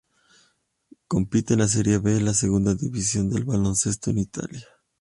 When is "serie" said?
1.67-1.99